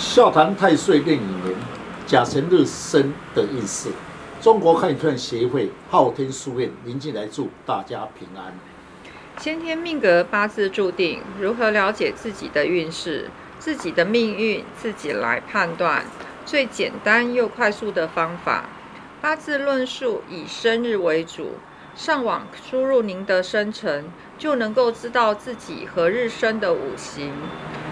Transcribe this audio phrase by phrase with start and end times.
[0.00, 1.54] 笑谈太岁令乙年
[2.06, 3.90] 甲辰日生的运势。
[4.40, 8.58] 中国汉语传协会昊天书院临近来祝大家平安。
[9.38, 13.28] 先天命格八字注定，如何了解自己的运势、
[13.58, 16.02] 自己的命运，自己来判断。
[16.46, 18.64] 最简单又快速的方法，
[19.20, 21.58] 八字论述以生日为主，
[21.94, 24.06] 上网输入您的生辰，
[24.38, 27.30] 就能够知道自己何日生的五行。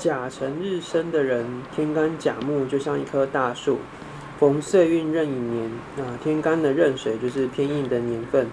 [0.00, 1.44] 甲辰日生的人，
[1.76, 3.76] 天干甲木就像一棵大树，
[4.38, 8.46] 逢岁运壬寅年，那天干的壬水就是偏硬的年份。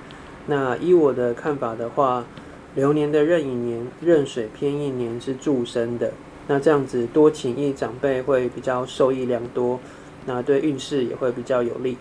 [0.48, 2.26] 那依我的看法的话，
[2.76, 6.12] 流年的壬寅年，壬水偏硬年是助生的。
[6.48, 9.80] 那这样子多请益长辈会比较受益良多，
[10.26, 11.98] 那对运势也会比较有利。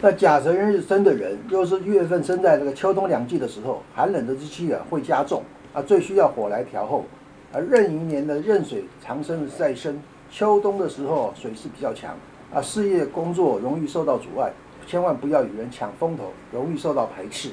[0.00, 7.04] 那甲辰日生的人，又是月份生在这个秋冬两季的时候，寒冷的之气啊会加重啊，最需要火来调候。
[7.52, 12.16] 而壬寅年的壬水长生在身，秋冬的时候水势比较强
[12.54, 14.52] 啊，事业工作容易受到阻碍，
[14.86, 17.50] 千万不要与人抢风头，容易受到排斥。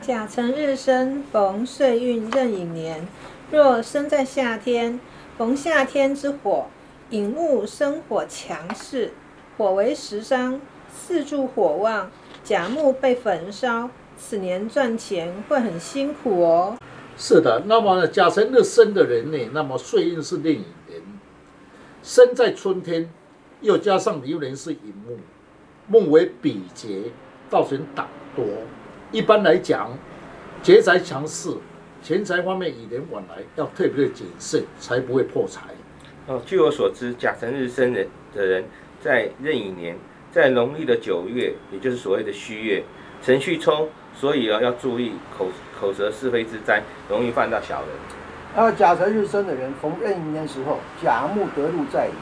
[0.00, 3.06] 甲辰日生逢岁运壬寅年，
[3.52, 4.98] 若生在夏天，
[5.38, 6.66] 逢夏天之火，
[7.10, 9.12] 引木生火强势，
[9.56, 10.60] 火为食伤，
[10.92, 12.10] 四柱火旺，
[12.42, 16.76] 甲木被焚烧，此年赚钱会很辛苦哦。
[17.16, 21.00] 是的，那么，甲辰日生的人呢，那么岁运是另一年，
[22.02, 23.10] 生在春天，
[23.62, 25.18] 又加上流年是寅木，
[25.86, 27.10] 木为比劫，
[27.48, 28.44] 造成党多。
[29.12, 29.96] 一般来讲，
[30.62, 31.56] 劫财强势，
[32.02, 35.62] 钱财方面以人往来要特别谨慎，才不会破财。
[36.26, 38.64] 哦，据我所知，甲辰日生人的人，
[39.00, 39.96] 在壬寅年，
[40.36, 42.84] 在农历的九月，也就是所谓的戌月，
[43.22, 45.46] 辰戌冲，所以啊，要注意口。
[45.80, 48.62] 口舌是非之灾，容易犯到小人。
[48.62, 52.12] 啊，甲辰日生的人，逢壬寅年时候，甲木得路在寅，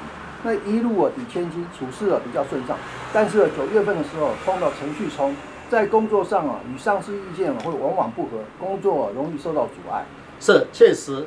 [0.45, 2.79] 那一路啊抵千金，处事啊比较顺畅。
[3.13, 5.35] 但是九月份的时候，碰到辰戌冲，
[5.69, 10.05] 在工作上啊与上司意见会往往不合，工作容易受到阻碍。
[10.39, 11.27] 是，确实，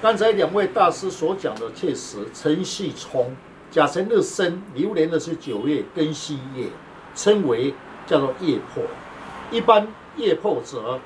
[0.00, 2.18] 刚才两位大师所讲的确实。
[2.32, 3.26] 辰戌冲，
[3.70, 6.66] 甲辰日生，流年的是九月庚戌月，
[7.14, 7.74] 称为
[8.06, 8.82] 叫做夜破。
[9.50, 9.86] 一般
[10.16, 10.98] 夜破者。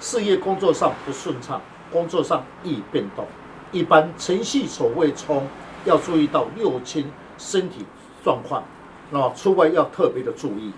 [0.00, 1.62] 事业工作上不顺畅，
[1.92, 3.24] 工作上易变动，
[3.70, 5.46] 一般辰戌丑未冲，
[5.84, 7.08] 要注意到六亲
[7.38, 7.86] 身体
[8.24, 8.64] 状况，
[9.12, 10.72] 那出外要特别的注意。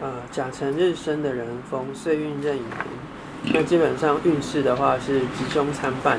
[0.00, 6.18] 呃，甲辰日生的人逢岁运壬寅年，那基本上运势的话是吉凶参半。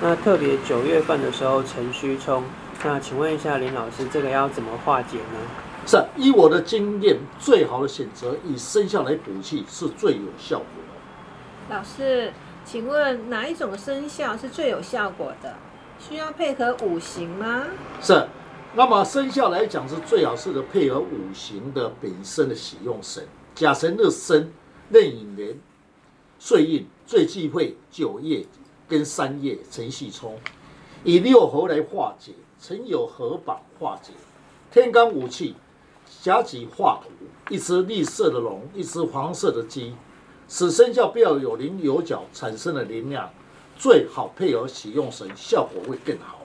[0.00, 2.42] 那特别九月份的时候辰戌冲，
[2.82, 5.38] 那请问一下林老师，这个要怎么化解呢？
[5.86, 10.66] 是，以我的经验，最好的选择以生肖来补气是最有效果。
[11.68, 12.32] 老师，
[12.64, 15.54] 请问哪一种生肖是最有效果的？
[15.98, 17.66] 需要配合五行吗？
[18.00, 18.26] 是，
[18.74, 23.22] 那么生肖来讲是最好是的配合五行的本身的喜用神。
[23.54, 24.50] 甲辰日生，
[24.88, 25.58] 壬寅年，
[26.38, 28.42] 岁运最忌讳九月
[28.88, 30.38] 跟三月辰戌冲，
[31.02, 34.12] 以六合来化解，曾有合榜化解，
[34.70, 35.54] 天干五气，
[36.22, 37.10] 甲己化土，
[37.54, 39.94] 一只绿色的龙，一只黄色的鸡。
[40.46, 43.30] 使生肖不要有棱有角，产生的能量
[43.78, 46.40] 最好配合喜用神，效果会更好。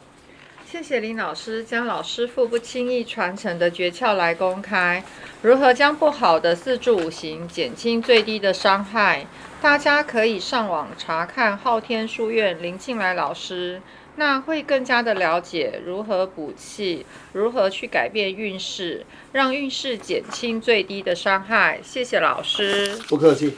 [0.65, 5.03] 谢谢林老师将老师傅不轻易传承的诀窍来公开，
[5.41, 9.25] 如何将不好的四柱五行减轻最低的伤害？
[9.61, 13.81] 大家可以上网查看昊天书院林庆来老师。
[14.17, 21.79] 那会更加的了解如何补气，如何去改变运势，让运势减轻最低的伤害。
[21.83, 23.57] 谢谢老师，不客气。